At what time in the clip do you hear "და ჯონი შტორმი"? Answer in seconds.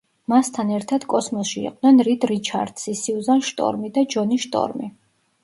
4.01-4.91